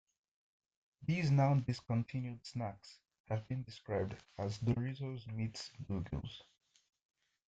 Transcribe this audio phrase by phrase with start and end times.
[1.05, 2.97] These now discontinued snacks
[3.29, 6.41] have been described as "Doritos-meets-Bugles".